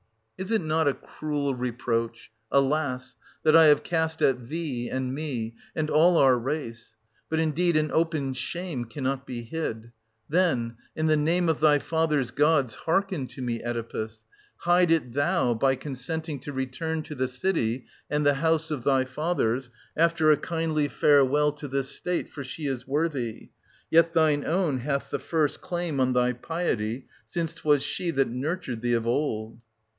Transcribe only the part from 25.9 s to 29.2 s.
on thy piety, since 760 'twas she that nurtured thee of